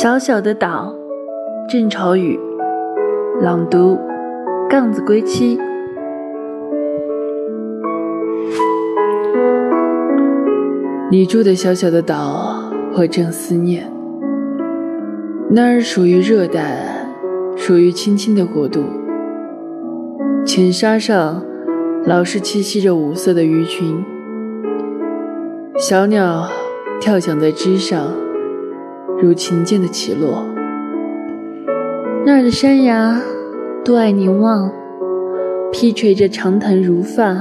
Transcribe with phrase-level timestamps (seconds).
[0.00, 0.94] 小小的岛，
[1.68, 2.38] 郑愁予。
[3.40, 3.98] 朗读：
[4.70, 5.58] 杠子归期。
[11.10, 13.90] 你住的小小的岛，我正思念。
[15.50, 17.04] 那儿属于热带，
[17.56, 18.84] 属于青青的国度。
[20.46, 21.44] 浅沙上，
[22.04, 24.04] 老是栖息着五色的鱼群，
[25.76, 26.46] 小鸟
[27.00, 28.27] 跳响在枝上。
[29.20, 30.46] 如琴键的起落，
[32.24, 33.20] 那儿的山崖
[33.84, 34.70] 多爱凝望，
[35.72, 37.34] 披垂着长藤如发；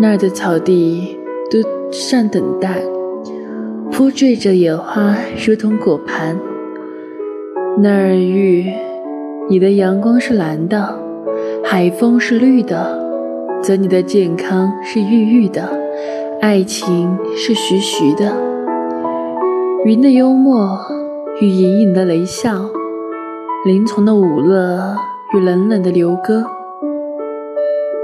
[0.00, 1.18] 那儿的草地
[1.50, 1.58] 都
[1.90, 2.80] 善等待，
[3.90, 6.38] 铺缀着野花如同果盘。
[7.82, 8.72] 那儿玉，
[9.48, 10.96] 你的阳光是蓝的，
[11.64, 13.00] 海风是绿的，
[13.60, 15.68] 则你的健康是郁郁的，
[16.40, 18.51] 爱情是徐徐的。
[19.84, 20.78] 云的幽默
[21.40, 22.70] 与隐隐的雷笑，
[23.64, 24.96] 林丛的舞乐
[25.34, 26.44] 与冷冷的流歌。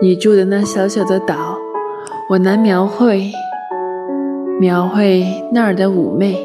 [0.02, 1.56] 你住的那小小的岛，
[2.30, 3.30] 我难描绘，
[4.58, 6.36] 描绘那儿的妩媚。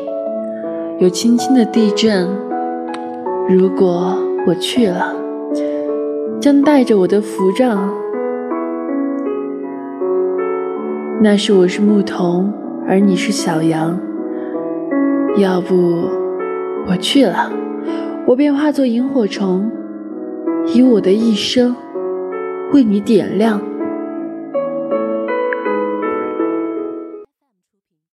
[1.00, 2.30] 有轻轻的地震，
[3.50, 5.16] 如果我去了，
[6.40, 7.92] 将带着我的符帐。
[11.23, 12.53] 那时我是牧童，
[12.88, 14.00] 而你是小羊。
[15.38, 16.08] 要不
[16.88, 17.52] 我去了，
[18.28, 19.72] 我便化作萤火虫，
[20.67, 21.75] 以我的一生
[22.72, 23.59] 为你点亮。